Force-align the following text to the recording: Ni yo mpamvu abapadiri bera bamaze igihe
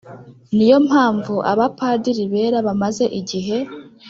Ni 0.55 0.65
yo 0.71 0.77
mpamvu 0.87 1.33
abapadiri 1.51 2.23
bera 2.33 2.57
bamaze 2.67 3.05
igihe 3.19 3.57